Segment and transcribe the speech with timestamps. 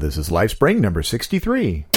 [0.00, 1.84] This is LifeSpring number 63.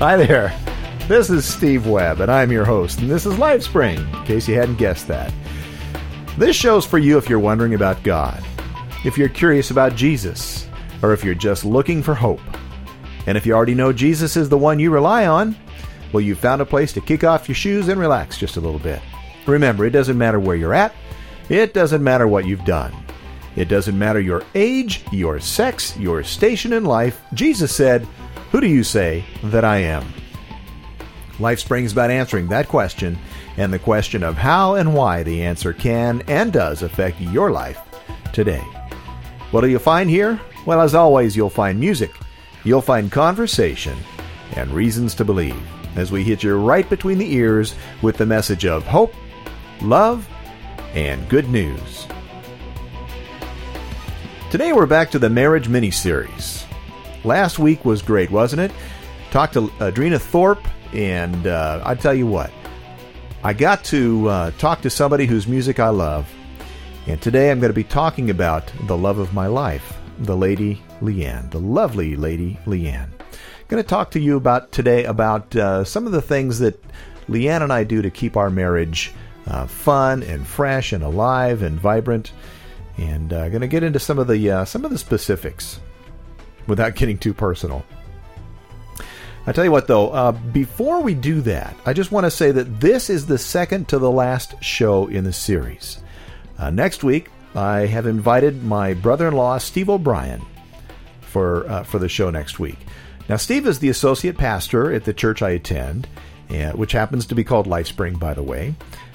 [0.00, 0.63] Hi there.
[1.06, 4.54] This is Steve Webb, and I'm your host, and this is LifeSpring, in case you
[4.54, 5.34] hadn't guessed that.
[6.38, 8.42] This show's for you if you're wondering about God,
[9.04, 10.66] if you're curious about Jesus,
[11.02, 12.40] or if you're just looking for hope.
[13.26, 15.54] And if you already know Jesus is the one you rely on,
[16.14, 18.80] well, you've found a place to kick off your shoes and relax just a little
[18.80, 19.02] bit.
[19.46, 20.94] Remember, it doesn't matter where you're at,
[21.50, 22.94] it doesn't matter what you've done.
[23.56, 27.20] It doesn't matter your age, your sex, your station in life.
[27.34, 28.08] Jesus said,
[28.50, 30.06] who do you say that I am?
[31.38, 33.18] LifeSpring's about answering that question
[33.56, 37.80] and the question of how and why the answer can and does affect your life
[38.32, 38.64] today.
[39.50, 40.40] What do you find here?
[40.66, 42.12] Well, as always, you'll find music,
[42.64, 43.96] you'll find conversation,
[44.56, 45.60] and reasons to believe
[45.96, 49.14] as we hit you right between the ears with the message of hope,
[49.80, 50.28] love,
[50.94, 52.06] and good news.
[54.50, 56.64] Today we're back to the Marriage Mini Series.
[57.24, 58.72] Last week was great, wasn't it?
[59.30, 60.64] Talked to Adrena Thorpe,
[60.94, 62.50] and uh, I tell you what,
[63.42, 66.32] I got to uh, talk to somebody whose music I love.
[67.06, 70.82] And today I'm going to be talking about the love of my life, the lady
[71.02, 73.08] LeeAnn, the lovely lady LeeAnn.
[73.10, 76.82] I'm going to talk to you about today about uh, some of the things that
[77.28, 79.12] LeeAnn and I do to keep our marriage
[79.46, 82.32] uh, fun and fresh and alive and vibrant.
[82.96, 85.80] And I'm uh, going to get into some of the uh, some of the specifics
[86.66, 87.84] without getting too personal.
[89.46, 92.50] I tell you what, though, uh, before we do that, I just want to say
[92.50, 95.98] that this is the second to the last show in the series.
[96.58, 100.40] Uh, next week, I have invited my brother-in-law Steve O'Brien
[101.20, 102.78] for uh, for the show next week.
[103.28, 106.06] Now, Steve is the associate pastor at the church I attend,
[106.74, 108.74] which happens to be called LifeSpring, by the way.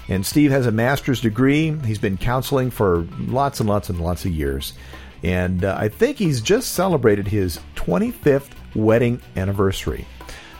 [0.10, 1.78] And Steve has a master's degree.
[1.86, 4.74] He's been counseling for lots and lots and lots of years.
[5.22, 10.08] And uh, I think he's just celebrated his 25th wedding anniversary.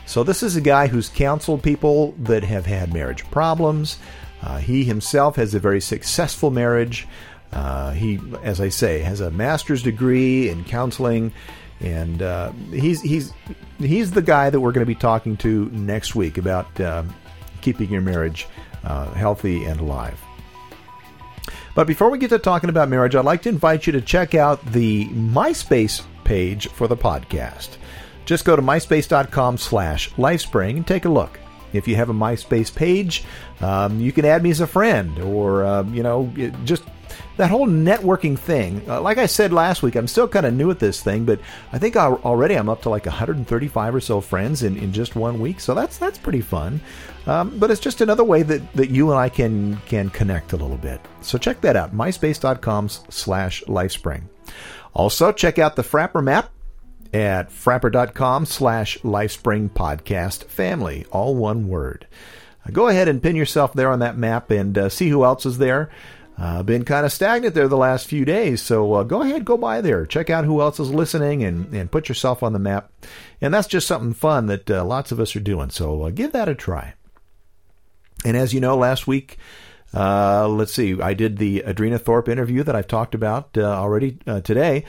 [0.06, 3.98] So, this is a guy who's counseled people that have had marriage problems.
[4.42, 7.06] Uh, he himself has a very successful marriage.
[7.52, 11.32] Uh, he, as I say, has a master's degree in counseling,
[11.80, 13.32] and uh, he's he's
[13.78, 17.02] he's the guy that we're going to be talking to next week about uh,
[17.60, 18.46] keeping your marriage
[18.84, 20.20] uh, healthy and alive.
[21.74, 24.34] But before we get to talking about marriage, I'd like to invite you to check
[24.34, 27.76] out the MySpace page for the podcast.
[28.24, 31.38] Just go to myspace.com slash lifespring and take a look.
[31.72, 33.24] If you have a MySpace page,
[33.60, 36.32] um, you can add me as a friend or, uh, you know,
[36.64, 36.82] just
[37.36, 38.82] that whole networking thing.
[38.88, 41.40] Uh, like I said last week, I'm still kind of new at this thing, but
[41.72, 45.16] I think I, already I'm up to like 135 or so friends in, in just
[45.16, 45.60] one week.
[45.60, 46.80] So that's that's pretty fun.
[47.26, 50.56] Um, but it's just another way that, that you and I can can connect a
[50.56, 51.00] little bit.
[51.20, 54.24] So check that out, myspace.com slash lifespring.
[54.92, 56.50] Also, check out the Frappr map
[57.12, 62.06] at frappr.com slash lifespring podcast family, all one word.
[62.66, 65.46] Uh, go ahead and pin yourself there on that map and uh, see who else
[65.46, 65.90] is there.
[66.38, 69.58] Uh, been kind of stagnant there the last few days, so uh, go ahead, go
[69.58, 72.90] by there, check out who else is listening, and, and put yourself on the map.
[73.42, 76.32] And that's just something fun that uh, lots of us are doing, so uh, give
[76.32, 76.94] that a try.
[78.24, 79.36] And as you know, last week,
[79.92, 84.86] let's see, I did the Adrena Thorpe interview that I've talked about already today.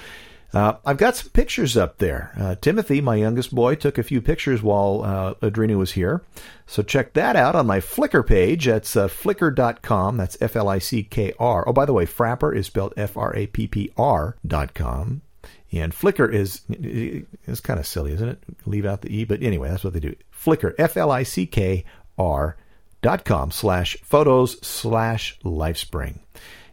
[0.54, 2.32] Uh, I've got some pictures up there.
[2.38, 6.24] Uh, Timothy, my youngest boy, took a few pictures while uh, Adrena was here.
[6.66, 8.66] So check that out on my Flickr page.
[8.66, 10.18] That's flickr.com.
[10.18, 11.68] That's F L I C K R.
[11.68, 15.22] Oh, by the way, Frappr is spelled F R A P P R dot com.
[15.72, 18.44] And Flickr is it's kind of silly, isn't it?
[18.66, 20.16] Leave out the E, but anyway, that's what they do.
[20.34, 21.86] Flickr, F L I C K
[22.18, 22.58] R
[23.02, 26.20] dot com slash photos slash lifespring.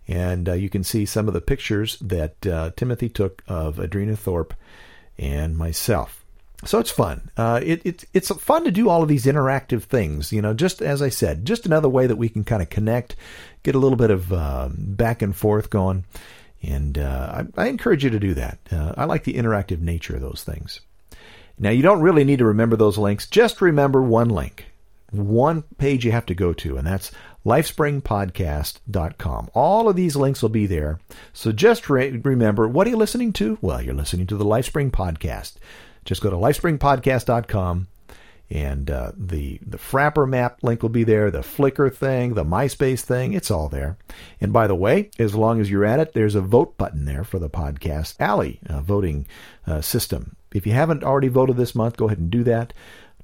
[0.08, 4.16] And uh, you can see some of the pictures that uh, Timothy took of Adrena
[4.16, 4.55] Thorpe
[5.19, 6.25] and myself.
[6.64, 7.31] So it's fun.
[7.37, 10.32] Uh, it, it, it's fun to do all of these interactive things.
[10.32, 13.14] You know, just as I said, just another way that we can kind of connect,
[13.62, 16.05] get a little bit of um, back and forth going.
[16.62, 18.58] And uh, I, I, encourage you to do that.
[18.72, 20.81] Uh, I like the interactive nature of those things.
[21.56, 23.28] Now, you don't really need to remember those links.
[23.28, 24.66] Just remember one link
[25.10, 27.10] one page you have to go to, and that's
[27.49, 29.50] lifespringpodcast.com.
[29.55, 30.99] All of these links will be there.
[31.33, 33.59] So just re- remember, what are you listening to?
[33.61, 35.55] Well, you're listening to the Lifespring Podcast.
[36.05, 37.89] Just go to lifespringpodcast.com
[38.50, 43.03] And uh, the the Frappr map link will be there, the Flickr thing, the MySpace
[43.03, 43.99] thing, it's all there.
[44.41, 47.25] And by the way, as long as you're at it, there's a vote button there
[47.25, 49.27] for the podcast Alley uh, voting
[49.67, 50.35] uh, system.
[50.55, 52.73] If you haven't already voted this month, go ahead and do that.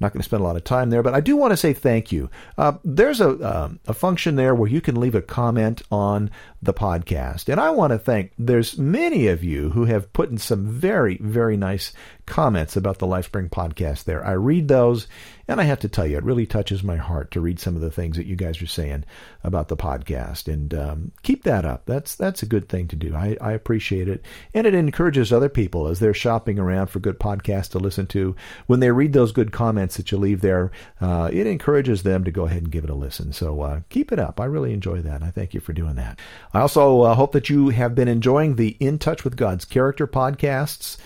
[0.05, 1.73] Not going to spend a lot of time there, but I do want to say
[1.73, 2.29] thank you.
[2.59, 6.31] Uh, there's a uh, a function there where you can leave a comment on
[6.61, 8.33] the podcast, and I want to thank.
[8.39, 11.95] There's many of you who have put in some very very nice
[12.27, 14.05] comments about the LifeSpring podcast.
[14.05, 15.09] There, I read those,
[15.46, 17.82] and I have to tell you, it really touches my heart to read some of
[17.82, 19.05] the things that you guys are saying
[19.43, 21.87] about the podcast, and um, keep that up.
[21.87, 23.14] That's that's a good thing to do.
[23.14, 27.19] I, I appreciate it, and it encourages other people as they're shopping around for good
[27.19, 28.35] podcasts to listen to.
[28.67, 30.70] When they read those good comments that you leave there,
[31.00, 33.32] uh, it encourages them to go ahead and give it a listen.
[33.32, 34.41] So uh, keep it up.
[34.41, 35.23] I really enjoy that.
[35.23, 36.19] I thank you for doing that.
[36.52, 40.06] I also uh, hope that you have been enjoying the In Touch with God's Character
[40.06, 40.96] podcasts.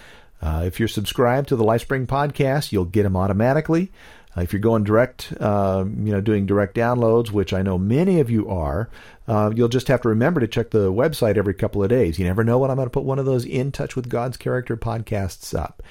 [0.41, 3.91] Uh, if you're subscribed to the LifeSpring podcast, you'll get them automatically.
[4.39, 8.21] Uh, if you're going direct, uh, you know, doing direct downloads, which I know many
[8.21, 8.89] of you are,
[9.27, 12.19] uh, you'll just have to remember to check the website every couple of days.
[12.19, 14.37] You never know when I'm going to put one of those In Touch with God's
[14.37, 15.83] Character podcasts up.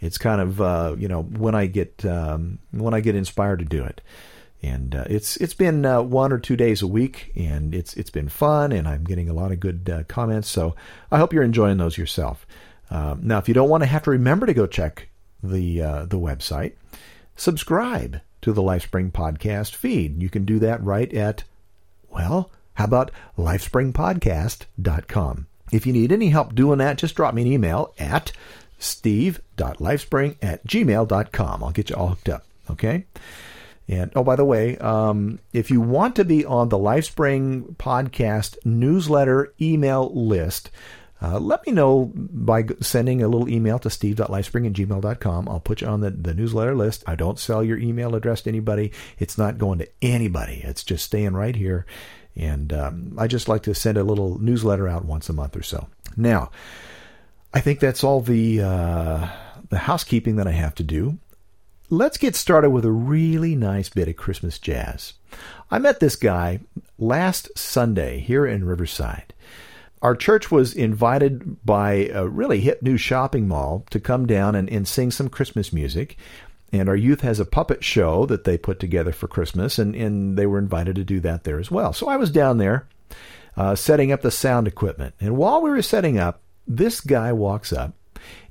[0.00, 3.64] It's kind of uh, you know when I get um, when I get inspired to
[3.64, 4.00] do it
[4.60, 8.10] and uh, it's it's been uh, one or two days a week, and it's it's
[8.10, 10.48] been fun, and I'm getting a lot of good comments.
[10.48, 10.74] So
[11.12, 12.46] I hope you're enjoying those yourself.
[12.90, 15.08] Now, if you don't want to have to remember to go check
[15.42, 16.74] the the website,
[17.36, 20.22] subscribe to the LifeSpring podcast feed.
[20.22, 21.44] You can do that right at
[22.10, 25.46] well, how about lifespringpodcast.com.
[25.72, 28.32] If you need any help doing that, just drop me an email at
[28.78, 31.64] steve.lifespring at gmail.com.
[31.64, 32.44] I'll get you all hooked up.
[32.70, 33.06] Okay?
[33.88, 38.56] And oh, by the way, um, if you want to be on the LifeSpring podcast
[38.64, 40.70] newsletter email list,
[41.22, 45.48] uh, let me know by sending a little email to steve.lifespring at gmail.com.
[45.48, 47.04] I'll put you on the, the newsletter list.
[47.06, 48.92] I don't sell your email address to anybody.
[49.18, 50.62] It's not going to anybody.
[50.64, 51.86] It's just staying right here.
[52.34, 55.62] And um, I just like to send a little newsletter out once a month or
[55.62, 55.88] so.
[56.16, 56.50] Now,
[57.54, 59.28] I think that's all the uh,
[59.68, 61.18] the housekeeping that I have to do
[61.92, 65.12] let's get started with a really nice bit of Christmas jazz.
[65.70, 66.60] I met this guy
[66.98, 69.34] last Sunday here in Riverside.
[70.02, 74.68] Our church was invited by a really hip new shopping mall to come down and,
[74.68, 76.16] and sing some Christmas music.
[76.72, 80.36] And our youth has a puppet show that they put together for Christmas, and, and
[80.36, 81.92] they were invited to do that there as well.
[81.92, 82.88] So I was down there
[83.56, 85.14] uh, setting up the sound equipment.
[85.20, 87.92] And while we were setting up, this guy walks up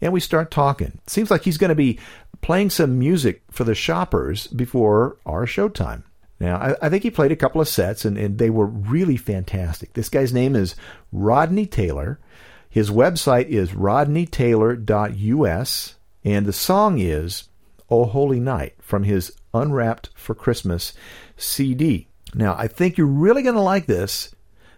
[0.01, 0.99] and we start talking.
[1.07, 1.99] Seems like he's going to be
[2.41, 6.03] playing some music for the shoppers before our showtime.
[6.41, 9.15] Now, I, I, think he played a couple of sets, and, and they were really
[9.15, 9.93] fantastic.
[9.93, 10.73] This guy's name is
[11.11, 12.19] Rodney Taylor.
[12.67, 15.95] His website is rodneytaylor.us,
[16.25, 17.43] and the song is
[17.91, 20.93] Oh Holy Night from his Unwrapped for Christmas
[21.37, 22.07] CD.
[22.33, 24.33] Now, I think you're really going to like this.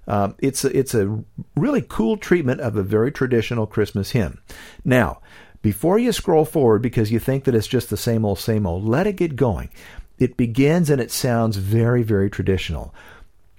[0.06, 1.24] Um, it's a, it's a
[1.56, 4.42] really cool treatment of a very traditional Christmas hymn.
[4.84, 5.22] Now,
[5.62, 8.84] before you scroll forward because you think that it's just the same old, same old,
[8.84, 9.70] let it get going.
[10.20, 12.94] It begins and it sounds very, very traditional.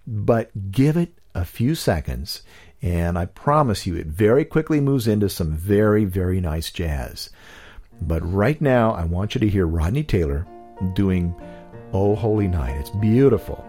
[0.07, 2.43] But give it a few seconds,
[2.83, 7.31] and I promise you, it very quickly moves into some very, very nice jazz.
[8.01, 10.47] But right now, I want you to hear Rodney Taylor
[10.95, 11.35] doing
[11.93, 12.77] Oh Holy Night.
[12.79, 13.65] It's beautiful.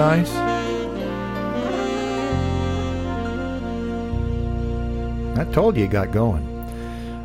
[0.00, 0.32] Nice?
[5.38, 6.46] I told you it got going.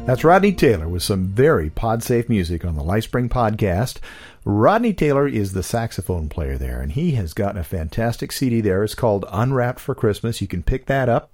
[0.05, 3.99] That's Rodney Taylor with some very pod safe music on the Lifespring podcast.
[4.43, 8.83] Rodney Taylor is the saxophone player there, and he has got a fantastic CD there.
[8.83, 10.41] It's called Unwrapped for Christmas.
[10.41, 11.31] You can pick that up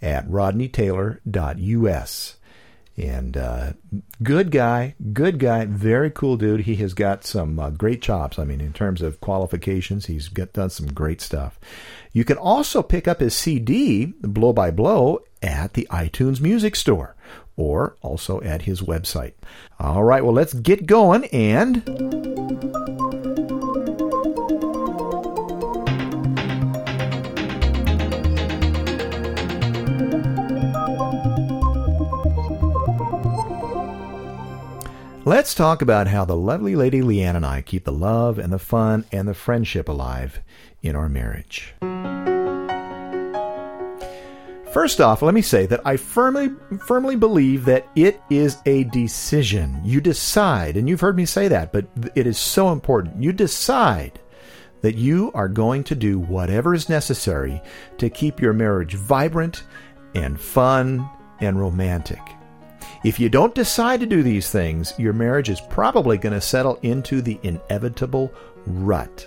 [0.00, 2.36] at rodneytaylor.us.
[3.00, 3.72] And uh,
[4.22, 6.62] good guy, good guy, very cool dude.
[6.62, 8.38] He has got some uh, great chops.
[8.38, 11.58] I mean, in terms of qualifications, he's got, done some great stuff.
[12.12, 17.16] You can also pick up his CD, Blow by Blow, at the iTunes Music Store
[17.56, 19.34] or also at his website.
[19.78, 21.82] All right, well, let's get going and.
[35.30, 38.58] Let's talk about how the lovely lady LeeAnn and I keep the love and the
[38.58, 40.40] fun and the friendship alive
[40.82, 41.72] in our marriage.
[44.72, 46.50] First off, let me say that I firmly
[46.84, 49.80] firmly believe that it is a decision.
[49.84, 53.22] You decide, and you've heard me say that, but it is so important.
[53.22, 54.18] You decide
[54.80, 57.62] that you are going to do whatever is necessary
[57.98, 59.62] to keep your marriage vibrant
[60.12, 61.08] and fun
[61.38, 62.18] and romantic.
[63.02, 66.78] If you don't decide to do these things, your marriage is probably going to settle
[66.82, 68.30] into the inevitable
[68.66, 69.26] rut.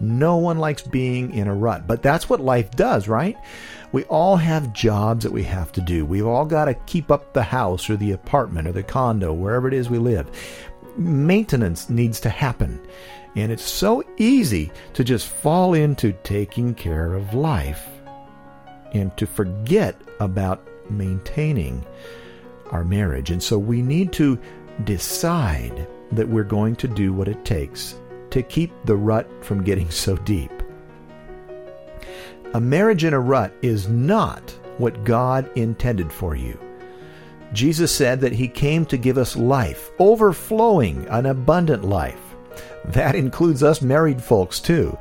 [0.00, 3.36] No one likes being in a rut, but that's what life does, right?
[3.92, 6.06] We all have jobs that we have to do.
[6.06, 9.68] We've all got to keep up the house or the apartment or the condo, wherever
[9.68, 10.30] it is we live.
[10.96, 12.80] Maintenance needs to happen.
[13.36, 17.86] And it's so easy to just fall into taking care of life
[18.94, 21.84] and to forget about maintaining
[22.70, 23.30] our marriage.
[23.30, 24.38] And so we need to
[24.84, 27.96] decide that we're going to do what it takes
[28.30, 30.50] to keep the rut from getting so deep.
[32.54, 36.58] A marriage in a rut is not what God intended for you.
[37.52, 42.20] Jesus said that He came to give us life, overflowing, an abundant life.
[42.86, 44.96] That includes us married folks too.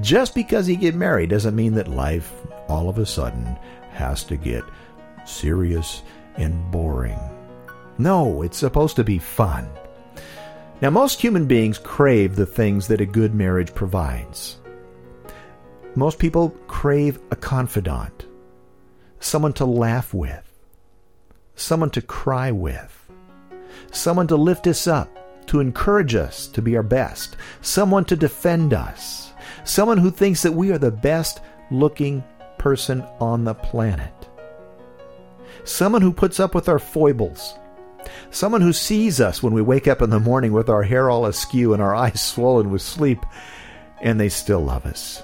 [0.00, 2.32] Just because you get married doesn't mean that life
[2.68, 3.56] all of a sudden
[3.90, 4.64] has to get
[5.24, 6.02] serious
[6.36, 7.18] and boring.
[7.98, 9.68] No, it's supposed to be fun.
[10.80, 14.58] Now, most human beings crave the things that a good marriage provides.
[15.94, 18.26] Most people crave a confidant,
[19.20, 20.42] someone to laugh with,
[21.54, 23.10] someone to cry with,
[23.92, 28.72] someone to lift us up, to encourage us to be our best, someone to defend
[28.72, 29.32] us,
[29.64, 32.24] someone who thinks that we are the best looking
[32.58, 34.28] person on the planet,
[35.64, 37.54] someone who puts up with our foibles,
[38.30, 41.26] someone who sees us when we wake up in the morning with our hair all
[41.26, 43.24] askew and our eyes swollen with sleep,
[44.00, 45.22] and they still love us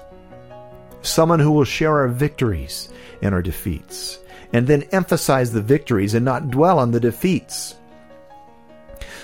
[1.01, 2.89] someone who will share our victories
[3.21, 4.19] and our defeats,
[4.53, 7.75] and then emphasize the victories and not dwell on the defeats.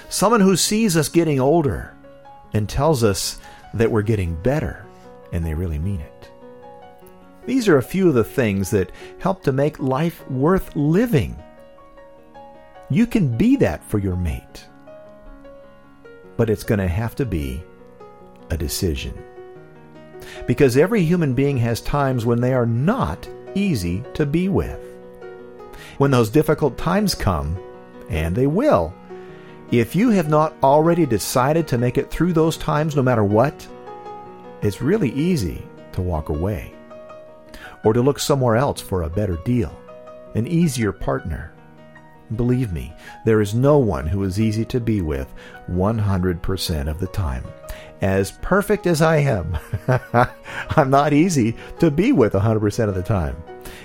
[0.10, 1.94] Someone who sees us getting older
[2.54, 3.40] and tells us
[3.74, 4.86] that we're getting better,
[5.32, 6.15] and they really mean it.
[7.46, 11.38] These are a few of the things that help to make life worth living.
[12.90, 14.66] You can be that for your mate,
[16.38, 17.62] but it's going to have to be
[18.50, 19.14] a decision
[20.48, 24.80] because every human being has times when they are not easy to be with.
[25.98, 27.58] When those difficult times come,
[28.10, 28.94] and they will,
[29.72, 33.68] if you have not already decided to make it through those times no matter what,
[34.62, 36.75] it's really easy to walk away
[37.86, 39.80] or to look somewhere else for a better deal,
[40.36, 41.54] an easier partner.
[42.36, 42.92] Believe me,
[43.24, 45.34] there is no one who is easy to be with
[45.70, 47.46] 100% of the time
[48.02, 49.58] as perfect as I am,
[50.70, 53.42] I'm not easy to be with 100% of the time.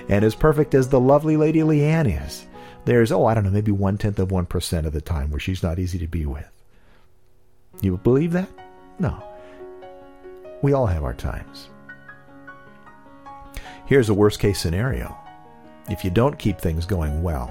[0.09, 2.47] And as perfect as the lovely lady LeeAnn is,
[2.85, 5.63] there's, oh, I don't know, maybe one tenth of 1% of the time where she's
[5.63, 6.51] not easy to be with.
[7.81, 8.49] You believe that?
[8.99, 9.23] No.
[10.63, 11.69] We all have our times.
[13.91, 15.19] Here's a worst case scenario.
[15.89, 17.49] If you don't keep things going well,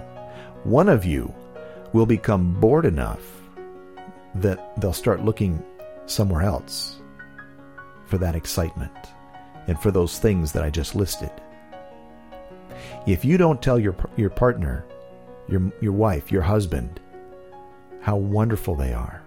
[0.63, 1.35] one of you
[1.91, 3.19] will become bored enough
[4.35, 5.61] that they'll start looking
[6.05, 7.01] somewhere else
[8.05, 8.95] for that excitement
[9.67, 11.31] and for those things that I just listed.
[13.05, 14.85] If you don't tell your your partner,
[15.49, 17.01] your your wife, your husband
[17.99, 19.21] how wonderful they are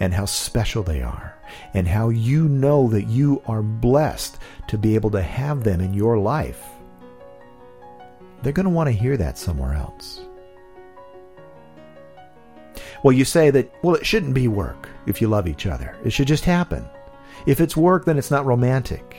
[0.00, 1.34] and how special they are
[1.74, 5.94] and how you know that you are blessed to be able to have them in
[5.94, 6.62] your life,
[8.42, 10.20] they're going to want to hear that somewhere else.
[13.02, 15.96] Well, you say that, well, it shouldn't be work if you love each other.
[16.04, 16.84] It should just happen.
[17.46, 19.16] If it's work, then it's not romantic.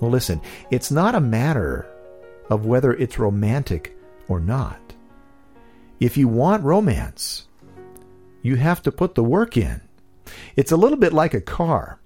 [0.00, 1.86] Well, listen, it's not a matter
[2.48, 3.94] of whether it's romantic
[4.28, 4.80] or not.
[6.00, 7.46] If you want romance,
[8.42, 9.80] you have to put the work in.
[10.56, 11.98] It's a little bit like a car.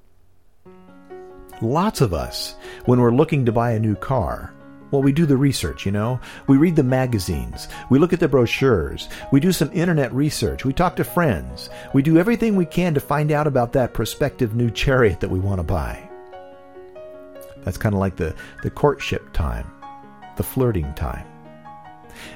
[1.60, 4.52] Lots of us, when we're looking to buy a new car,
[4.90, 6.20] well, we do the research, you know?
[6.46, 7.68] We read the magazines.
[7.90, 9.08] We look at the brochures.
[9.32, 10.64] We do some internet research.
[10.64, 11.68] We talk to friends.
[11.92, 15.40] We do everything we can to find out about that prospective new chariot that we
[15.40, 16.08] want to buy.
[17.64, 19.68] That's kind of like the, the courtship time,
[20.36, 21.26] the flirting time.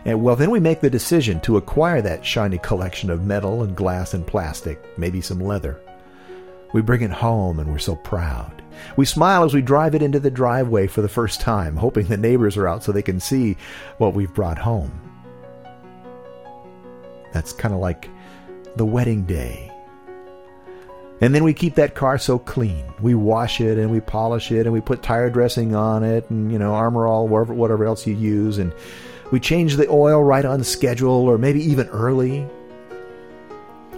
[0.05, 3.77] And well, then we make the decision to acquire that shiny collection of metal and
[3.77, 5.81] glass and plastic, maybe some leather.
[6.73, 8.63] We bring it home and we're so proud.
[8.97, 12.17] We smile as we drive it into the driveway for the first time, hoping the
[12.17, 13.57] neighbors are out so they can see
[13.99, 14.93] what we've brought home.
[17.33, 18.09] That's kind of like
[18.77, 19.73] the wedding day.
[21.21, 22.85] And then we keep that car so clean.
[23.01, 26.53] We wash it and we polish it and we put tire dressing on it and,
[26.53, 28.59] you know, Armor All, whatever, whatever else you use.
[28.59, 28.73] And
[29.31, 32.47] we change the oil right on schedule or maybe even early.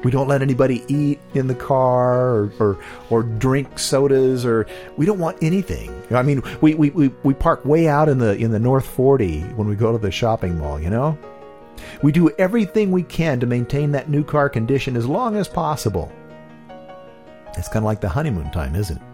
[0.02, 2.78] We don't let anybody eat in the car or, or,
[3.10, 4.66] or, drink sodas or
[4.96, 5.94] we don't want anything.
[6.10, 9.40] I mean, we, we, we, we park way out in the in the North 40
[9.40, 11.18] when we go to the shopping mall, you know?
[12.02, 16.10] We do everything we can to maintain that new car condition as long as possible.
[17.58, 19.09] It's kind of like the honeymoon time, isn't it?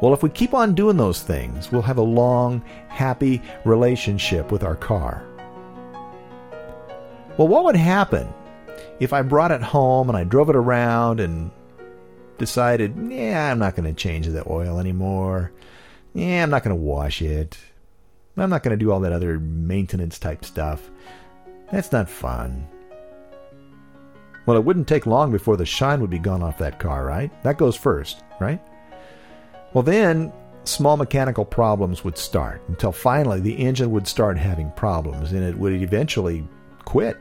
[0.00, 4.62] Well, if we keep on doing those things, we'll have a long, happy relationship with
[4.62, 5.24] our car.
[7.38, 8.32] Well, what would happen
[9.00, 11.50] if I brought it home and I drove it around and
[12.38, 15.52] decided, yeah, I'm not going to change the oil anymore.
[16.12, 17.58] Yeah, I'm not going to wash it.
[18.36, 20.90] I'm not going to do all that other maintenance type stuff.
[21.72, 22.66] That's not fun.
[24.44, 27.30] Well, it wouldn't take long before the shine would be gone off that car, right?
[27.42, 28.60] That goes first, right?
[29.72, 30.32] Well, then
[30.64, 35.56] small mechanical problems would start until finally the engine would start having problems and it
[35.56, 36.46] would eventually
[36.84, 37.16] quit.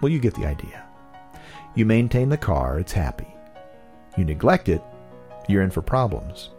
[0.00, 0.84] Well, you get the idea.
[1.74, 3.28] You maintain the car, it's happy.
[4.16, 4.82] You neglect it,
[5.48, 6.50] you're in for problems.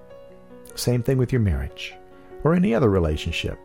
[0.75, 1.95] Same thing with your marriage
[2.43, 3.59] or any other relationship.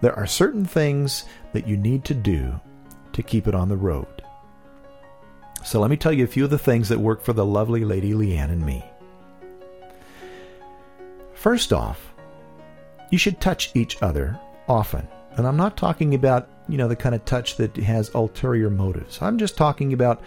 [0.00, 2.60] There are certain things that you need to do
[3.12, 4.22] to keep it on the road.
[5.64, 7.84] So let me tell you a few of the things that work for the lovely
[7.84, 8.84] Lady LeeAnn and me.
[11.44, 12.14] First off,
[13.10, 15.06] you should touch each other often.
[15.32, 19.20] And I'm not talking about, you know, the kind of touch that has ulterior motives.
[19.20, 20.22] I'm just talking about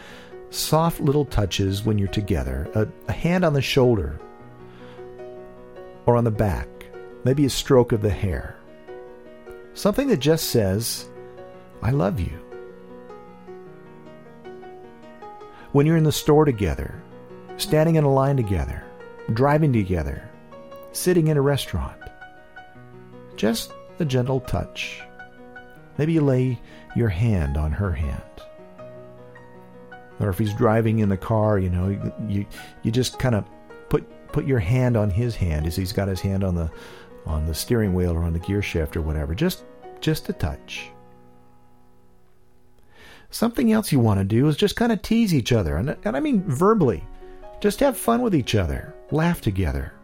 [0.51, 2.69] soft little touches when you're together.
[2.75, 4.19] A, a hand on the shoulder
[6.05, 6.67] or on the back,
[7.23, 8.55] maybe a stroke of the hair.
[9.73, 11.09] Something that just says,
[11.81, 12.39] I love you.
[15.71, 17.01] when you're in the store together,
[17.57, 18.83] standing in a line together,
[19.33, 20.29] driving together,
[20.97, 22.01] sitting in a restaurant.
[23.35, 25.01] Just a gentle touch.
[25.97, 26.59] Maybe you lay
[26.95, 28.21] your hand on her hand.
[30.19, 31.89] Or if he's driving in the car, you know,
[32.27, 32.45] you
[32.81, 33.45] you just kind of
[33.89, 36.71] put put your hand on his hand as he's got his hand on the
[37.25, 39.35] on the steering wheel or on the gear shift or whatever.
[39.35, 39.63] Just
[40.01, 40.89] just a touch.
[43.29, 46.17] Something else you want to do is just kind of tease each other, and, and
[46.17, 47.03] I mean verbally.
[47.59, 49.96] Just have fun with each other, laugh together.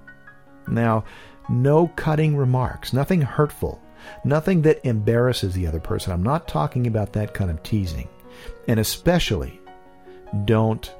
[0.68, 1.04] Now,
[1.50, 3.82] no cutting remarks, nothing hurtful,
[4.24, 6.14] nothing that embarrasses the other person.
[6.14, 8.08] I'm not talking about that kind of teasing.
[8.68, 9.60] And especially,
[10.46, 10.94] don't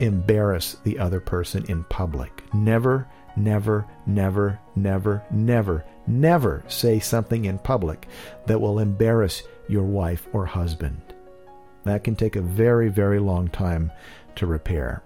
[0.00, 2.42] embarrass the other person in public.
[2.54, 8.08] Never, never, never, never, never, never say something in public
[8.46, 11.00] that will embarrass your wife or husband.
[11.84, 13.92] That can take a very, very long time
[14.36, 15.02] to repair.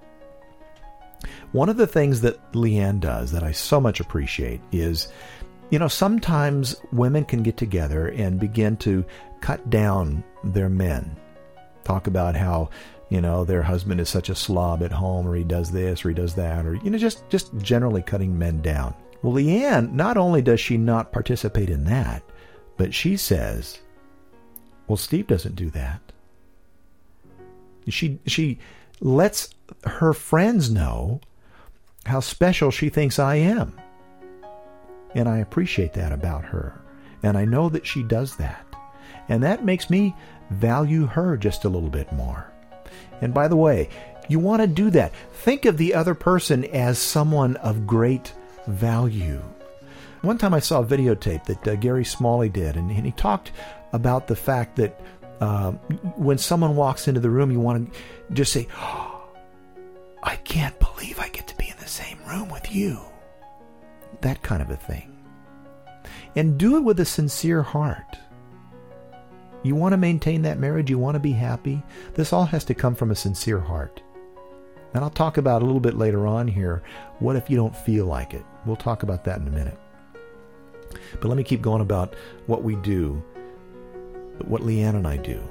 [1.52, 5.08] One of the things that LeeAnn does that I so much appreciate is,
[5.70, 9.04] you know, sometimes women can get together and begin to
[9.40, 11.16] cut down their men.
[11.84, 12.70] Talk about how,
[13.08, 16.10] you know, their husband is such a slob at home or he does this or
[16.10, 18.94] he does that or, you know, just, just generally cutting men down.
[19.22, 22.22] Well, LeeAnn, not only does she not participate in that,
[22.76, 23.78] but she says,
[24.86, 26.00] well, Steve doesn't do that.
[27.88, 28.58] She she
[29.02, 29.50] lets
[29.84, 31.20] her friends know
[32.06, 33.78] how special she thinks I am.
[35.14, 36.80] And I appreciate that about her.
[37.22, 38.64] And I know that she does that.
[39.28, 40.14] And that makes me
[40.50, 42.50] value her just a little bit more.
[43.20, 43.88] And by the way,
[44.28, 45.12] you want to do that.
[45.32, 48.32] Think of the other person as someone of great
[48.66, 49.42] value.
[50.22, 53.50] One time I saw a videotape that uh, Gary Smalley did, and, and he talked
[53.92, 55.00] about the fact that
[55.42, 55.72] uh,
[56.16, 58.00] when someone walks into the room, you want to
[58.32, 58.68] just say,
[60.22, 63.00] I can't believe I get to be in the same room with you.
[64.20, 65.18] That kind of a thing.
[66.36, 68.16] And do it with a sincere heart.
[69.64, 71.82] You want to maintain that marriage, you want to be happy.
[72.14, 74.00] This all has to come from a sincere heart.
[74.94, 76.84] And I'll talk about a little bit later on here
[77.18, 78.44] what if you don't feel like it?
[78.64, 79.78] We'll talk about that in a minute.
[81.20, 82.14] But let me keep going about
[82.46, 83.24] what we do,
[84.46, 85.42] what LeeAnn and I do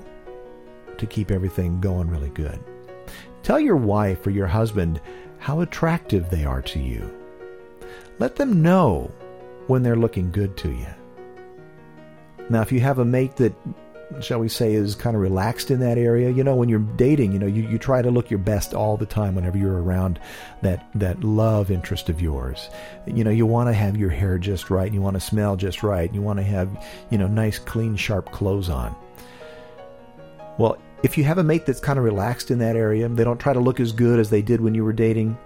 [0.98, 2.60] to keep everything going really good.
[3.44, 5.02] Tell your wife or your husband
[5.40, 7.12] how attractive they are to you.
[8.20, 9.12] Let them know
[9.68, 10.88] when they're looking good to you.
[12.50, 13.56] Now, if you have a mate that
[14.20, 16.30] shall we say, is kind of relaxed in that area.
[16.30, 18.98] You know, when you're dating, you know, you, you try to look your best all
[18.98, 20.20] the time whenever you're around
[20.62, 22.70] that that love interest of yours.
[23.06, 25.56] You know, you want to have your hair just right, and you want to smell
[25.56, 28.96] just right, and you want to have, you know, nice, clean, sharp clothes on.
[30.58, 33.40] Well, if you have a mate that's kind of relaxed in that area, they don't
[33.40, 35.38] try to look as good as they did when you were dating.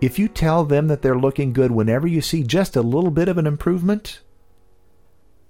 [0.00, 3.28] If you tell them that they're looking good whenever you see just a little bit
[3.28, 4.20] of an improvement,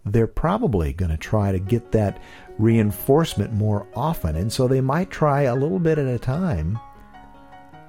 [0.06, 2.20] they're probably going to try to get that
[2.58, 4.36] reinforcement more often.
[4.36, 6.78] And so they might try a little bit at a time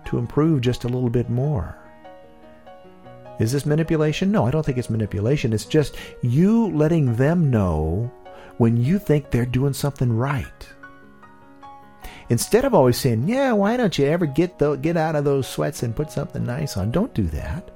[0.05, 1.77] to improve just a little bit more.
[3.39, 4.31] Is this manipulation?
[4.31, 5.51] No, I don't think it's manipulation.
[5.51, 8.09] It's just you letting them know
[8.57, 10.69] when you think they're doing something right.
[12.29, 15.47] Instead of always saying, "Yeah, why don't you ever get the, get out of those
[15.47, 17.74] sweats and put something nice on?" Don't do that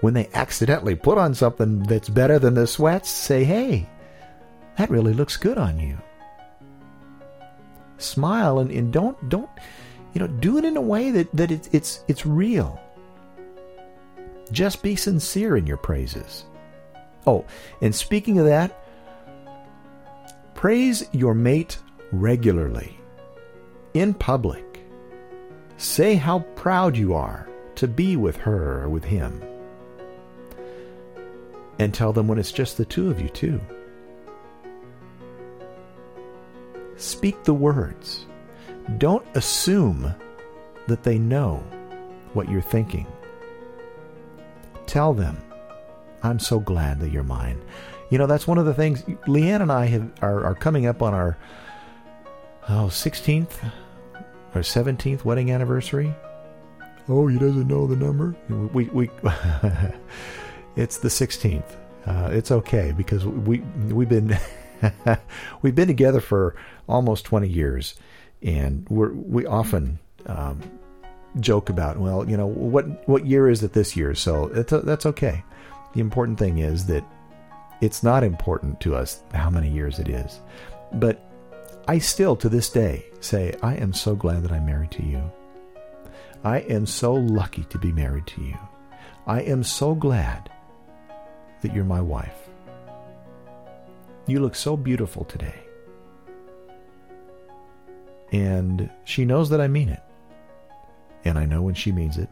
[0.00, 3.88] when they accidentally put on something that's better than the sweats, say, hey,
[4.76, 5.98] that really looks good on you.
[7.98, 9.48] Smile and, and don't don't
[10.12, 12.78] you know do it in a way that, that it's it's it's real.
[14.52, 16.44] Just be sincere in your praises.
[17.26, 17.44] Oh,
[17.80, 18.84] and speaking of that,
[20.54, 21.78] praise your mate
[22.12, 23.00] regularly
[23.94, 24.84] in public.
[25.78, 29.42] Say how proud you are to be with her or with him.
[31.78, 33.60] And tell them when it's just the two of you, too.
[36.96, 38.26] Speak the words.
[38.98, 40.14] Don't assume
[40.86, 41.56] that they know
[42.32, 43.06] what you're thinking.
[44.86, 45.36] Tell them,
[46.22, 47.60] I'm so glad that you're mine.
[48.10, 51.02] You know, that's one of the things LeeAnn and I have, are, are coming up
[51.02, 51.36] on our
[52.68, 53.52] oh, 16th
[54.54, 56.14] or 17th wedding anniversary.
[57.08, 58.34] Oh, he doesn't know the number?
[58.48, 59.10] We, we
[60.76, 61.76] It's the 16th.
[62.06, 63.58] Uh, it's okay because we
[63.88, 64.38] we've been
[65.62, 66.54] we've been together for
[66.88, 67.94] almost 20 years,
[68.42, 70.60] and we we often um,
[71.40, 74.14] joke about well, you know, what what year is it this year?
[74.14, 75.42] So a, that's okay.
[75.94, 77.04] The important thing is that
[77.80, 80.40] it's not important to us how many years it is,
[80.92, 81.20] but
[81.88, 85.22] I still to this day say I am so glad that I'm married to you.
[86.44, 88.58] I am so lucky to be married to you.
[89.26, 90.50] I am so glad
[91.62, 92.48] that you're my wife.
[94.26, 95.54] You look so beautiful today.
[98.32, 100.02] And she knows that I mean it.
[101.24, 102.28] And I know when she means it,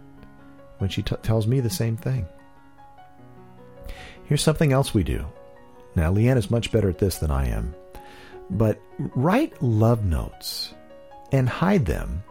[0.79, 2.27] when she t- tells me the same thing.
[4.25, 5.27] Here's something else we do.
[5.95, 7.75] Now, LeeAnn is much better at this than I am.
[8.51, 10.75] But write love notes
[11.33, 12.23] and hide them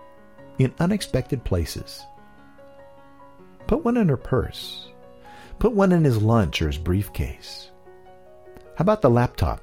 [0.60, 2.04] in unexpected places.
[3.68, 4.90] Put one in her purse
[5.60, 7.72] Put one in his lunch or his briefcase.
[8.76, 9.62] How about the laptop?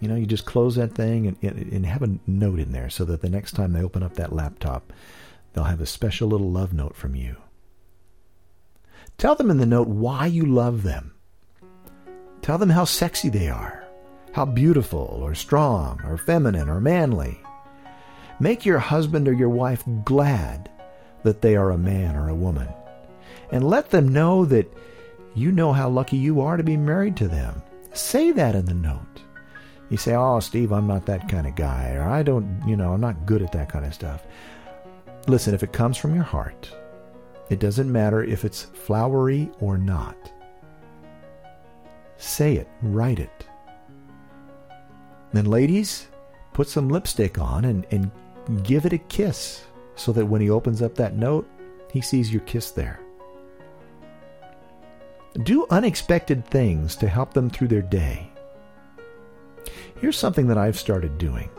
[0.00, 3.04] You know, you just close that thing and, and have a note in there so
[3.04, 4.92] that the next time they open up that laptop,
[5.52, 7.36] they'll have a special little love note from you.
[9.18, 11.14] Tell them in the note why you love them.
[12.42, 13.86] Tell them how sexy they are,
[14.32, 17.40] how beautiful or strong or feminine or manly.
[18.40, 20.70] Make your husband or your wife glad
[21.22, 22.68] that they are a man or a woman.
[23.50, 24.70] And let them know that
[25.34, 27.62] you know how lucky you are to be married to them.
[27.92, 29.22] Say that in the note.
[29.90, 32.92] You say, Oh, Steve, I'm not that kind of guy, or I don't, you know,
[32.92, 34.24] I'm not good at that kind of stuff.
[35.26, 36.70] Listen, if it comes from your heart,
[37.50, 40.32] it doesn't matter if it's flowery or not.
[42.16, 43.46] Say it, write it.
[45.32, 46.08] Then, ladies,
[46.52, 48.10] put some lipstick on and, and
[48.62, 49.64] give it a kiss
[49.96, 51.48] so that when he opens up that note,
[51.92, 53.00] he sees your kiss there.
[55.42, 58.30] Do unexpected things to help them through their day.
[60.00, 61.50] Here's something that I've started doing.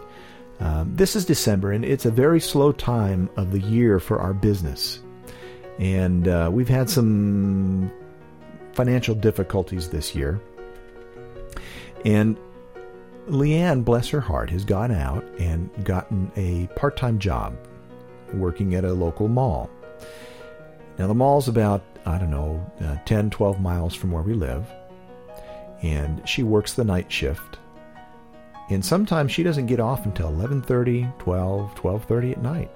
[0.60, 4.34] Um, this is December, and it's a very slow time of the year for our
[4.34, 5.00] business.
[5.80, 7.92] And uh, we've had some
[8.74, 10.40] financial difficulties this year.
[12.06, 12.38] And
[13.28, 17.58] LeeAnn, bless her heart, has gone out and gotten a part time job
[18.34, 19.70] working at a local mall.
[20.98, 24.66] Now, the mall's about, I don't know, uh, 10, 12 miles from where we live.
[25.82, 27.58] And she works the night shift.
[28.70, 32.72] And sometimes she doesn't get off until 11:30, 12, 12:30 at night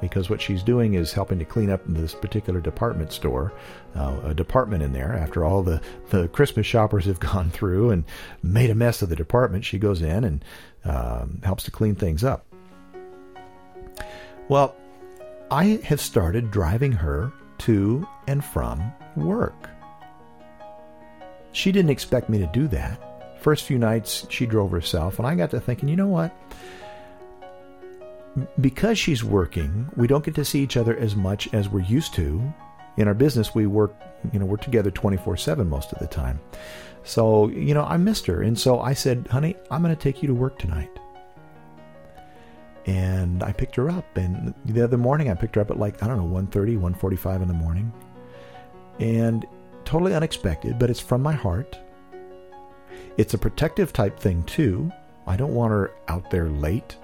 [0.00, 3.52] because what she's doing is helping to clean up this particular department store,
[3.94, 5.12] uh, a department in there.
[5.12, 8.04] After all the, the Christmas shoppers have gone through and
[8.42, 10.44] made a mess of the department, she goes in and
[10.84, 12.46] um, helps to clean things up.
[14.48, 14.74] Well,
[15.50, 19.70] I have started driving her to and from work.
[21.52, 23.00] She didn't expect me to do that.
[23.40, 26.34] First few nights, she drove herself, and I got to thinking, you know what?
[28.60, 32.14] because she's working, we don't get to see each other as much as we're used
[32.14, 32.42] to.
[32.96, 33.94] In our business, we work,
[34.32, 36.40] you know, we're together 24 7 most of the time.
[37.02, 38.42] So, you know, I missed her.
[38.42, 40.90] And so I said, honey, I'm going to take you to work tonight.
[42.90, 44.16] And I picked her up.
[44.16, 47.42] And the other morning, I picked her up at like, I don't know, 1.30, 1.45
[47.42, 47.92] in the morning.
[48.98, 49.46] And
[49.84, 51.78] totally unexpected, but it's from my heart.
[53.16, 54.90] It's a protective type thing, too.
[55.28, 56.96] I don't want her out there late,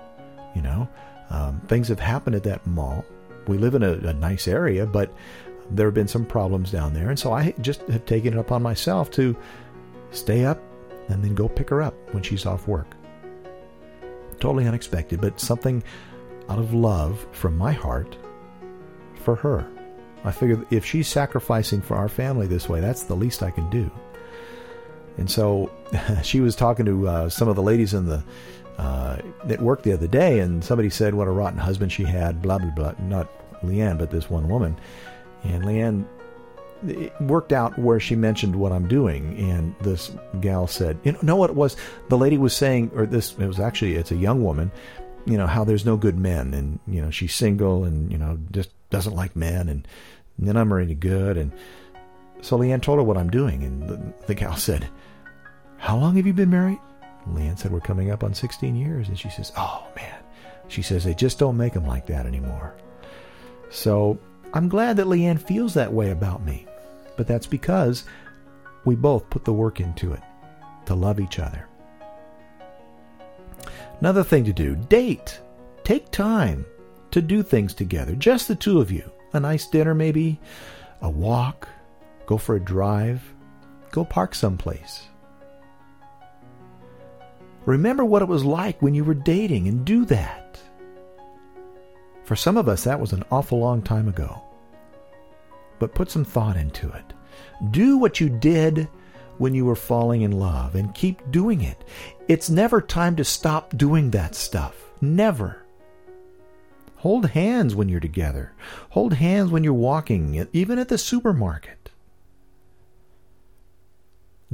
[0.57, 0.89] you know.
[1.31, 3.05] Um, things have happened at that mall.
[3.47, 5.15] We live in a, a nice area, but
[5.71, 7.11] there have been some problems down there.
[7.11, 9.37] And so I just have taken it upon myself to
[10.11, 10.61] stay up
[11.09, 12.97] and then go pick her up when she's off work.
[14.41, 15.83] Totally unexpected, but something
[16.49, 18.17] out of love from my heart
[19.15, 19.69] for her.
[20.25, 23.69] I figured if she's sacrificing for our family this way, that's the least I can
[23.71, 23.91] do.
[25.19, 25.71] And so
[26.23, 28.23] she was talking to uh, some of the ladies in the
[28.79, 29.19] uh,
[29.49, 32.43] at work the other day, and somebody said what a rotten husband she had.
[32.43, 32.95] Blah blah blah.
[32.99, 33.29] Not
[33.63, 34.79] LeeAnn, but this one woman.
[35.45, 36.07] And LeeAnn
[36.87, 41.37] it worked out where she mentioned what I'm doing, and this gal said, "You know,
[41.37, 41.77] what it was?
[42.09, 44.71] The lady was saying, or this it was actually it's a young woman,
[45.25, 48.39] you know how there's no good men, and you know she's single, and you know
[48.51, 49.87] just doesn't like men, and,
[50.39, 51.53] and then I'm really good, and
[52.43, 54.89] so LeeAnn told her what I'm doing, and the, the gal said,
[55.79, 56.79] "How long have you been married?"
[57.33, 59.09] LeeAnn said, We're coming up on 16 years.
[59.09, 60.19] And she says, Oh, man.
[60.69, 62.75] She says, They just don't make them like that anymore.
[63.71, 64.19] So
[64.53, 66.67] I'm glad that LeeAnn feels that way about me.
[67.17, 68.05] But that's because
[68.85, 70.23] we both put the work into it
[70.87, 71.69] to love each other.
[74.01, 75.41] Another thing to do date.
[75.85, 76.67] Take time
[77.11, 79.11] to do things together, just the two of you.
[79.33, 80.41] A nice dinner, maybe,
[81.01, 81.69] a walk,
[82.27, 83.23] go for a drive,
[83.91, 85.07] go park someplace.
[87.65, 90.61] Remember what it was like when you were dating and do that.
[92.27, 94.43] For some of us, that was an awful long time ago.
[95.79, 97.13] But put some thought into it.
[97.71, 98.89] Do what you did
[99.39, 101.85] when you were falling in love and keep doing it.
[102.27, 104.75] It's never time to stop doing that stuff.
[105.01, 105.63] Never.
[106.97, 108.53] Hold hands when you're together.
[108.91, 111.91] Hold hands when you're walking, even at the supermarket.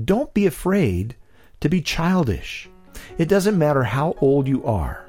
[0.05, 1.17] Don't be afraid
[1.61, 2.69] to be childish.
[3.17, 5.02] It doesn't matter how old you are.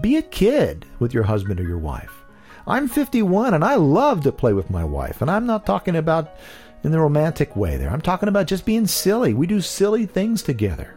[0.00, 2.24] Be a kid with your husband or your wife.
[2.66, 5.22] I'm 51 and I love to play with my wife.
[5.22, 6.34] And I'm not talking about
[6.82, 7.90] in the romantic way there.
[7.90, 9.34] I'm talking about just being silly.
[9.34, 10.96] We do silly things together.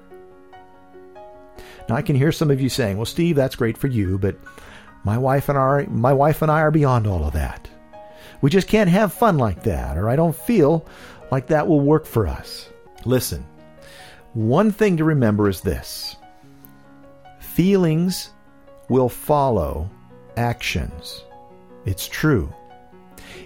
[1.87, 4.35] Now I can hear some of you saying, "Well, Steve, that's great for you, but
[5.03, 7.67] my wife and I my wife and I are beyond all of that.
[8.41, 10.85] We just can't have fun like that, or I don't feel
[11.31, 12.69] like that will work for us."
[13.05, 13.45] Listen.
[14.33, 16.15] One thing to remember is this.
[17.39, 18.29] Feelings
[18.89, 19.89] will follow
[20.37, 21.23] actions.
[21.85, 22.53] It's true.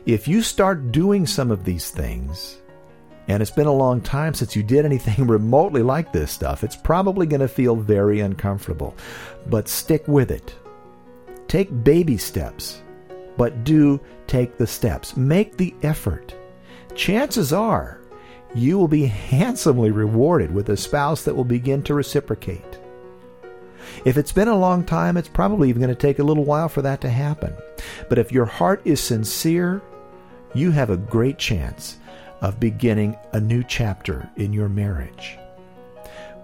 [0.06, 2.58] If you start doing some of these things,
[3.28, 6.76] and it's been a long time since you did anything remotely like this stuff, it's
[6.76, 8.96] probably going to feel very uncomfortable.
[9.48, 10.56] But stick with it.
[11.48, 12.82] Take baby steps,
[13.38, 15.16] but do take the steps.
[15.16, 16.36] Make the effort.
[16.96, 18.02] Chances are
[18.56, 22.80] you will be handsomely rewarded with a spouse that will begin to reciprocate.
[24.06, 26.70] If it's been a long time, it's probably even going to take a little while
[26.70, 27.56] for that to happen.
[28.10, 29.82] But if your heart is sincere,
[30.54, 31.98] you have a great chance
[32.42, 35.38] of beginning a new chapter in your marriage.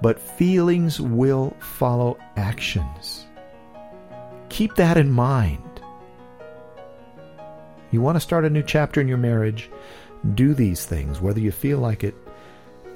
[0.01, 3.25] But feelings will follow actions.
[4.47, 5.63] Keep that in mind.
[7.91, 9.69] You want to start a new chapter in your marriage?
[10.35, 12.15] Do these things, whether you feel like it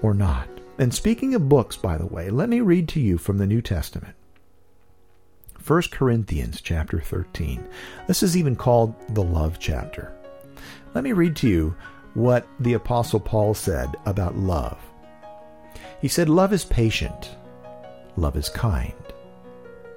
[0.01, 0.47] or not.
[0.77, 3.61] And speaking of books, by the way, let me read to you from the New
[3.61, 4.15] Testament.
[5.65, 7.65] 1 Corinthians chapter 13.
[8.07, 10.13] This is even called the love chapter.
[10.93, 11.73] Let me read to you
[12.15, 14.77] what the Apostle Paul said about love.
[16.01, 17.37] He said, Love is patient,
[18.17, 18.93] love is kind.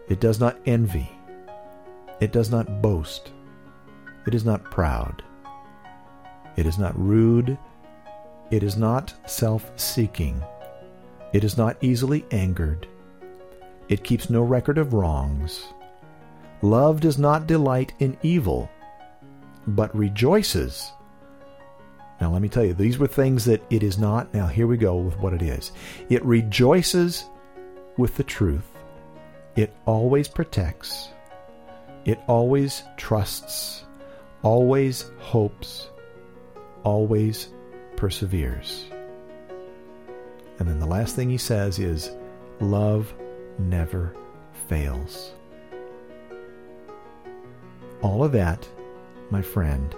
[0.09, 1.11] It does not envy,
[2.21, 3.33] it does not boast,
[4.27, 5.23] It is not proud.
[6.57, 7.59] It is not rude.
[8.51, 10.43] It is not self seeking.
[11.33, 12.89] It is not easily angered.
[13.89, 15.65] It keeps no record of wrongs.
[16.63, 18.69] Love does not delight in evil,
[19.67, 20.91] but rejoices.
[22.21, 24.33] Now, let me tell you, these were things that it is not.
[24.33, 25.73] Now, here we go with what it is
[26.09, 27.25] it rejoices
[27.97, 28.67] with the truth,
[29.55, 31.11] it always protects,
[32.05, 33.85] it always trusts,
[34.43, 35.91] always hopes,
[36.83, 37.51] always
[37.97, 38.87] perseveres.
[40.59, 42.11] And then the last thing he says is,
[42.61, 43.13] love
[43.59, 44.15] never
[44.69, 45.33] fails.
[48.03, 48.69] All of that,
[49.31, 49.95] my friend,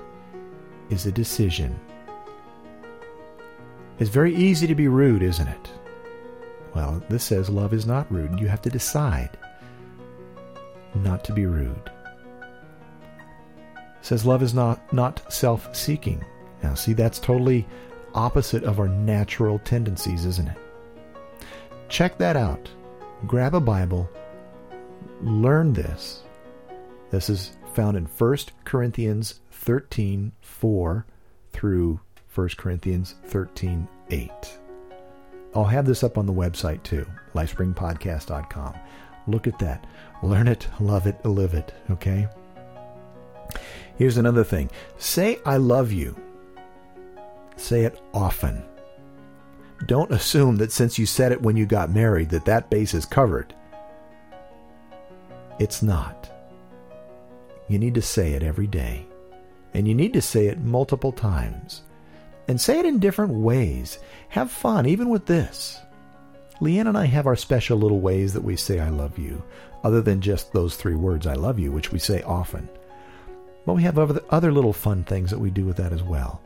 [0.91, 1.79] is a decision.
[3.99, 5.71] It's very easy to be rude, isn't it?
[6.75, 8.39] Well, this says love is not rude.
[8.39, 9.37] You have to decide
[10.95, 11.91] not to be rude.
[13.77, 16.25] It says love is not, not self seeking.
[16.63, 17.67] Now, see, that's totally
[18.15, 20.57] opposite of our natural tendencies, isn't it?
[21.89, 22.69] Check that out.
[23.27, 24.09] Grab a Bible,
[25.23, 26.23] learn this.
[27.11, 31.07] This is found in 1 Corinthians 13 4
[31.53, 32.01] through
[32.35, 34.31] 1 Corinthians 13 8.
[35.55, 38.75] I'll have this up on the website too, lifespringpodcast.com.
[39.27, 39.87] Look at that.
[40.23, 42.29] Learn it, love it, live it, okay?
[43.97, 46.17] Here's another thing say, I love you.
[47.57, 48.63] Say it often.
[49.87, 53.07] Don't assume that since you said it when you got married that that base is
[53.07, 53.55] covered.
[55.59, 56.31] It's not.
[57.69, 59.07] You need to say it every day.
[59.75, 61.83] And you need to say it multiple times.
[62.49, 63.99] And say it in different ways.
[64.31, 65.81] Have fun, even with this.
[66.61, 69.43] LeeAnn and I have our special little ways that we say I love you,
[69.85, 72.69] other than just those three words, I love you, which we say often.
[73.65, 76.41] But we have other, other little fun things that we do with that as well.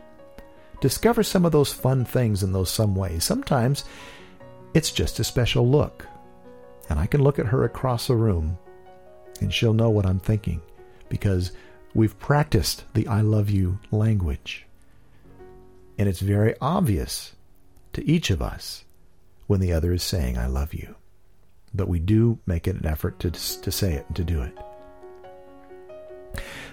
[0.82, 3.22] Discover some of those fun things in those some ways.
[3.22, 3.84] Sometimes
[4.74, 6.08] it's just a special look.
[6.90, 8.58] And I can look at her across the room
[9.40, 10.60] and she'll know what I'm thinking
[11.08, 11.52] because
[11.94, 14.66] we've practiced the I love you language.
[15.98, 17.36] And it's very obvious
[17.92, 18.84] to each of us
[19.46, 20.96] when the other is saying I love you.
[21.72, 24.58] But we do make an effort to, to say it and to do it.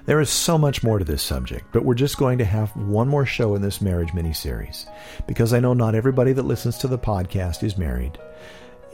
[0.10, 3.07] There is so much more to this subject, but we're just going to have one
[3.07, 4.88] more show in this marriage mini series
[5.28, 8.18] because I know not everybody that listens to the podcast is married,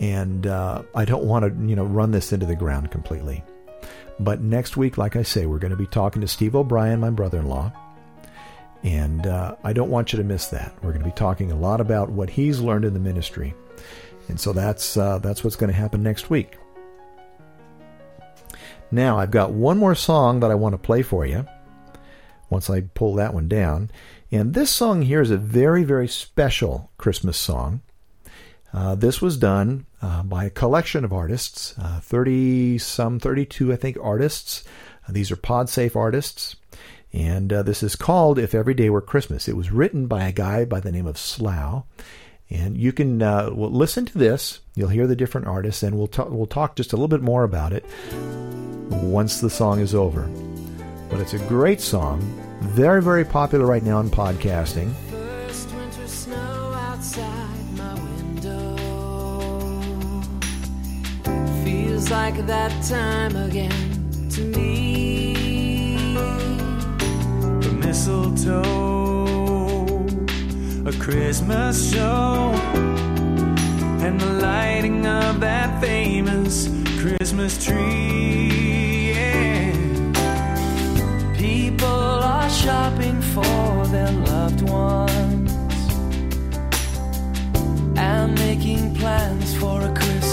[0.02, 3.46] and uh, I don't want to you know run this into the ground completely.
[4.20, 7.12] But next week, like I say, we're going to be talking to Steve O'Brien, my
[7.12, 7.72] brother-in-law,
[8.84, 10.76] and uh, I don't want you to miss that.
[10.84, 13.54] We're going to be talking a lot about what he's learned in the ministry,
[14.28, 16.58] and so that's uh, that's what's going to happen next week.
[18.92, 21.48] Now, I've got one more song that I want to play for you
[22.50, 23.90] once I pull that one down.
[24.32, 27.82] And this song here is a very, very special Christmas song.
[28.74, 33.78] Uh, this was done uh, by a collection of artists, uh, 30 some, 32, I
[33.78, 34.64] think, artists.
[35.08, 36.58] Uh, these are PodSafe artists.
[37.14, 39.48] And uh, this is called If Every Day Were Christmas.
[39.48, 41.86] It was written by a guy by the name of Slough.
[42.50, 44.60] And you can uh, well, listen to this.
[44.76, 47.44] You'll hear the different artists, and we'll, talk, we'll talk just a little bit more
[47.44, 47.86] about it
[48.90, 50.30] once the song is over.
[51.10, 52.22] But it's a great song,
[52.62, 54.94] very, very popular right now in podcasting.
[61.64, 65.34] Feels like that time again to me.
[67.62, 68.95] The mistletoe,
[70.88, 72.54] a Christmas show,
[74.06, 76.70] and the lighting of that famous
[77.00, 79.12] Christmas tree.
[79.14, 79.74] Yeah.
[81.36, 85.52] People are shopping for their loved ones
[87.98, 90.25] and making plans for a Christmas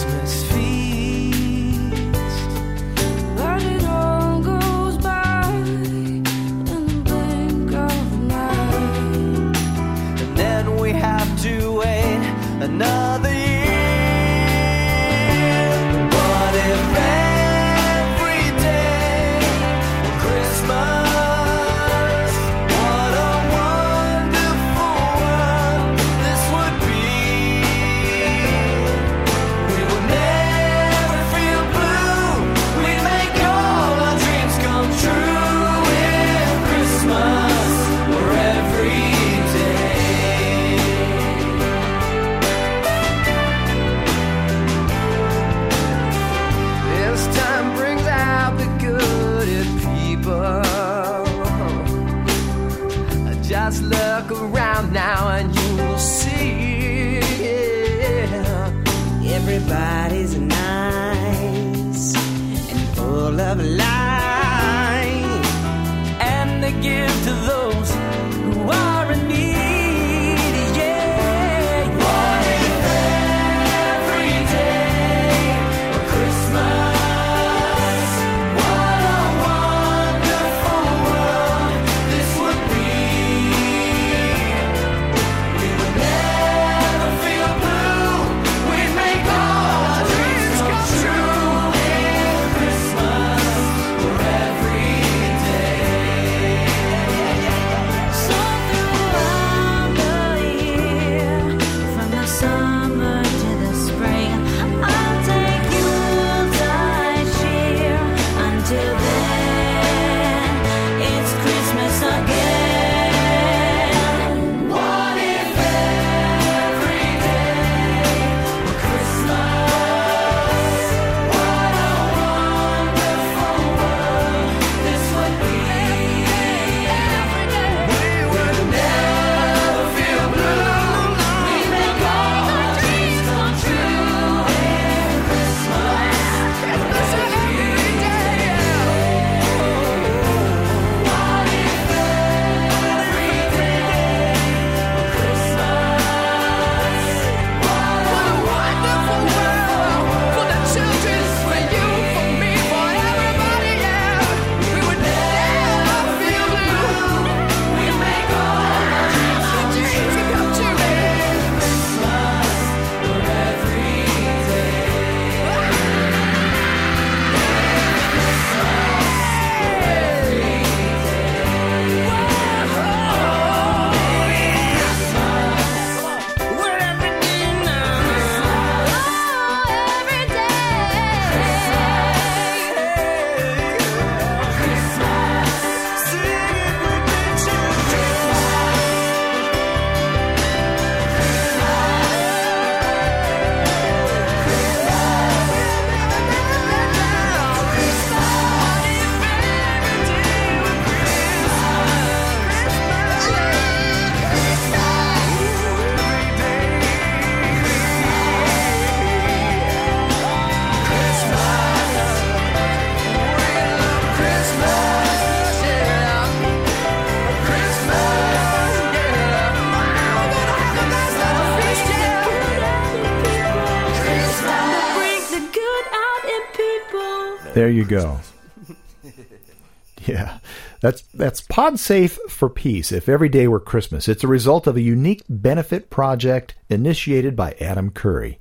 [231.33, 232.93] that's PodSafe for Peace.
[232.93, 237.57] If every day were Christmas, it's a result of a unique benefit project initiated by
[237.59, 238.39] Adam Curry.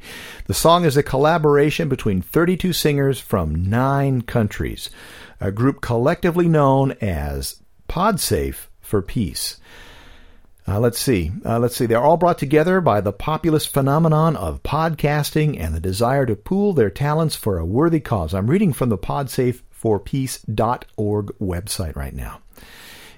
[0.47, 4.89] The song is a collaboration between 32 singers from nine countries,
[5.39, 9.55] a group collectively known as PodSafe for Peace.
[10.67, 11.31] Uh, let's see.
[11.45, 11.85] Uh, let's see.
[11.85, 16.73] They're all brought together by the populist phenomenon of podcasting and the desire to pool
[16.73, 18.33] their talents for a worthy cause.
[18.33, 22.41] I'm reading from the podsafeforpeace.org website right now.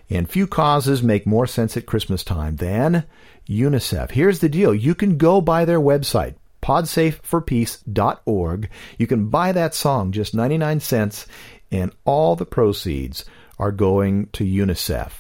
[0.10, 3.06] And few causes make more sense at Christmas time than
[3.47, 4.12] UNICEF.
[4.12, 8.70] Here's the deal you can go by their website, podsafeforpeace.org.
[8.97, 11.26] You can buy that song, just 99 cents,
[11.72, 13.26] and all the proceeds
[13.58, 15.12] are going to UNICEF.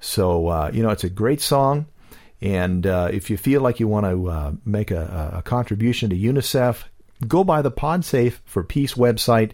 [0.00, 1.86] So, uh, you know, it's a great song.
[2.40, 6.16] And uh, if you feel like you want to uh, make a, a contribution to
[6.16, 6.84] UNICEF,
[7.28, 9.52] go by the PodSafe for Peace website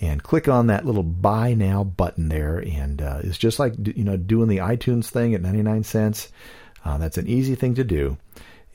[0.00, 2.58] and click on that little buy now button there.
[2.58, 6.28] And uh, it's just like, you know, doing the iTunes thing at 99 cents.
[6.84, 8.16] Uh, that's an easy thing to do.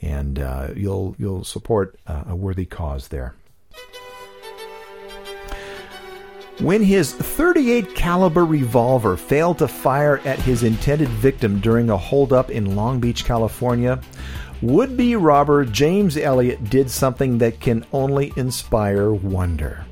[0.01, 3.33] And uh, you'll, you'll support uh, a worthy cause there.
[6.59, 12.49] When his 38 caliber revolver failed to fire at his intended victim during a holdup
[12.49, 13.99] in Long Beach, California,
[14.61, 19.85] would-be robber James Elliott did something that can only inspire wonder.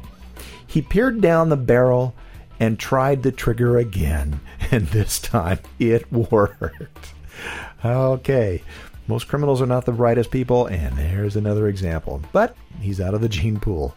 [0.73, 2.15] He peered down the barrel
[2.59, 4.39] and tried the trigger again,
[4.71, 7.13] and this time it worked.
[7.85, 8.63] Okay,
[9.07, 12.23] most criminals are not the brightest people, and there's another example.
[12.31, 13.95] But he's out of the gene pool.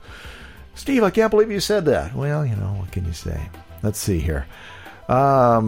[0.75, 2.15] Steve, I can't believe you said that.
[2.15, 3.49] Well, you know, what can you say?
[3.83, 4.47] Let's see here.
[5.09, 5.59] Um,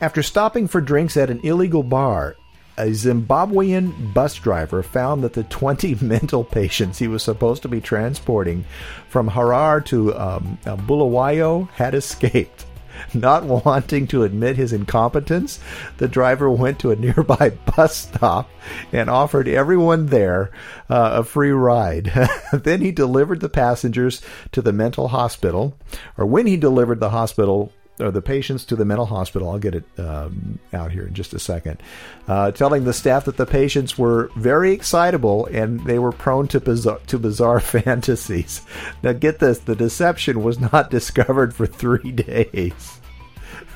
[0.00, 2.36] after stopping for drinks at an illegal bar,
[2.76, 7.80] a Zimbabwean bus driver found that the 20 mental patients he was supposed to be
[7.80, 8.64] transporting
[9.08, 12.66] from Harare to um, uh, Bulawayo had escaped.
[13.14, 15.58] Not wanting to admit his incompetence,
[15.98, 18.50] the driver went to a nearby bus stop
[18.92, 20.50] and offered everyone there
[20.88, 22.12] uh, a free ride.
[22.52, 24.20] then he delivered the passengers
[24.52, 25.76] to the mental hospital,
[26.16, 29.50] or when he delivered the hospital or the patients to the mental hospital.
[29.50, 31.82] I'll get it um, out here in just a second.
[32.26, 36.60] Uh, telling the staff that the patients were very excitable and they were prone to
[36.60, 38.62] bizarre, to bizarre fantasies.
[39.02, 43.00] Now, get this: the deception was not discovered for three days.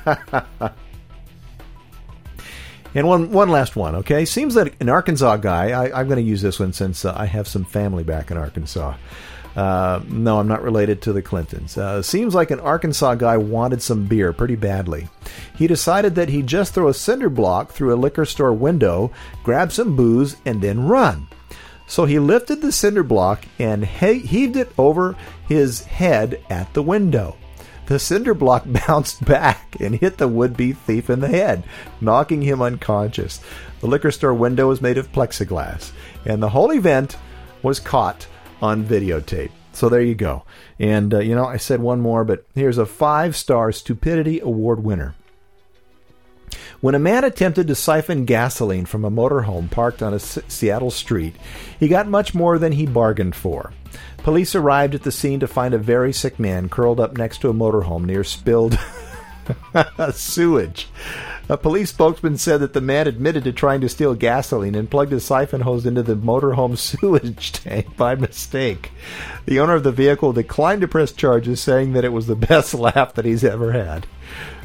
[2.95, 4.23] And one one last one, okay?
[4.23, 5.71] Seems that an Arkansas guy.
[5.71, 8.37] I, I'm going to use this one since uh, I have some family back in
[8.37, 8.95] Arkansas.
[9.55, 11.77] Uh, no, I'm not related to the Clintons.
[11.77, 15.07] Uh, seems like an Arkansas guy wanted some beer pretty badly.
[15.55, 19.11] He decided that he'd just throw a cinder block through a liquor store window,
[19.43, 21.27] grab some booze, and then run.
[21.87, 25.15] So he lifted the cinder block and he- heaved it over
[25.47, 27.37] his head at the window.
[27.85, 31.63] The cinder block bounced back and hit the would be thief in the head,
[32.01, 33.39] knocking him unconscious.
[33.79, 35.91] The liquor store window was made of plexiglass,
[36.25, 37.17] and the whole event
[37.61, 38.27] was caught
[38.61, 39.51] on videotape.
[39.73, 40.43] So there you go.
[40.79, 44.83] And, uh, you know, I said one more, but here's a five star Stupidity Award
[44.83, 45.15] winner.
[46.81, 50.91] When a man attempted to siphon gasoline from a motorhome parked on a S- Seattle
[50.91, 51.35] street,
[51.79, 53.73] he got much more than he bargained for.
[54.17, 57.49] Police arrived at the scene to find a very sick man curled up next to
[57.49, 58.77] a motorhome near spilled
[60.13, 60.87] sewage.
[61.47, 65.11] A police spokesman said that the man admitted to trying to steal gasoline and plugged
[65.11, 68.91] his siphon hose into the motorhome sewage tank by mistake.
[69.45, 72.73] The owner of the vehicle declined to press charges, saying that it was the best
[72.73, 74.07] laugh that he's ever had.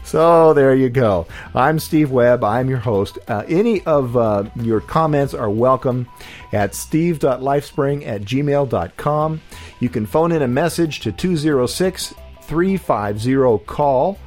[0.05, 1.27] So there you go.
[1.55, 2.43] I'm Steve Webb.
[2.43, 3.19] I'm your host.
[3.29, 6.09] Uh, any of uh, your comments are welcome
[6.51, 9.41] at steve.lifespring at gmail.com.
[9.81, 14.19] You can phone in a message to 206 350 call.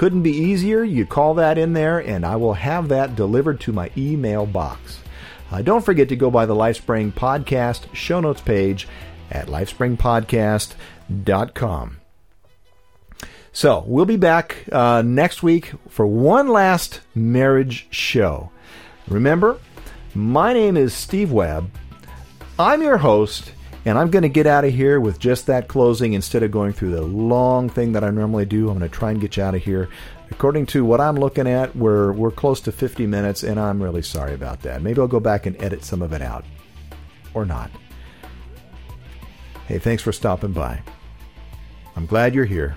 [0.00, 0.82] Couldn't be easier.
[0.82, 5.00] You call that in there, and I will have that delivered to my email box.
[5.50, 8.88] Uh, don't forget to go by the Lifespring Podcast show notes page
[9.30, 11.96] at lifespringpodcast.com.
[13.52, 18.50] So we'll be back uh, next week for one last marriage show.
[19.06, 19.58] Remember,
[20.14, 21.70] my name is Steve Webb.
[22.58, 23.52] I'm your host,
[23.84, 26.72] and I'm going to get out of here with just that closing instead of going
[26.72, 28.68] through the long thing that I normally do.
[28.68, 29.88] I'm going to try and get you out of here.
[30.30, 34.02] According to what I'm looking at, we're we're close to 50 minutes, and I'm really
[34.02, 34.82] sorry about that.
[34.82, 36.44] Maybe I'll go back and edit some of it out,
[37.34, 37.70] or not.
[39.66, 40.82] Hey, thanks for stopping by.
[41.96, 42.76] I'm glad you're here.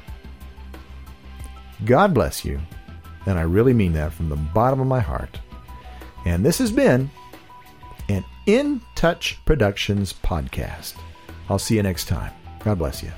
[1.86, 2.60] God bless you,
[3.26, 5.40] and I really mean that from the bottom of my heart.
[6.26, 7.12] And this has been
[8.46, 10.96] In Touch Productions podcast.
[11.50, 12.34] I'll see you next time.
[12.60, 13.12] God bless you.